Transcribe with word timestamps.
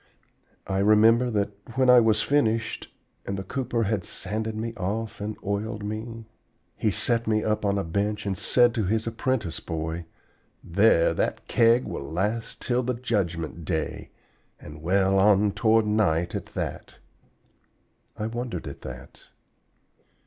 I 0.65 0.79
remember 0.79 1.29
that 1.29 1.51
when 1.75 1.87
I 1.87 1.99
was 1.99 2.23
finished 2.23 2.91
and 3.27 3.37
the 3.37 3.43
cooper 3.43 3.83
had 3.83 4.03
sanded 4.03 4.55
me 4.55 4.73
off 4.73 5.21
and 5.21 5.37
oiled 5.45 5.83
me, 5.85 6.25
he 6.75 6.89
set 6.89 7.27
me 7.27 7.43
up 7.43 7.63
on 7.63 7.77
a 7.77 7.83
bench 7.83 8.25
and 8.25 8.35
said 8.35 8.73
to 8.73 8.85
his 8.85 9.05
apprentice 9.05 9.59
boy: 9.59 10.05
'There, 10.63 11.13
that 11.13 11.47
Keg 11.47 11.85
will 11.85 12.01
last 12.01 12.63
till 12.63 12.81
the 12.81 12.95
Judgment 12.95 13.63
Day, 13.63 14.09
and 14.59 14.81
well 14.81 15.19
on 15.19 15.51
toward 15.51 15.85
night 15.85 16.33
at 16.33 16.47
that.' 16.47 16.95
I 18.17 18.25
wondered 18.25 18.65
at 18.65 18.81
that. 18.81 19.25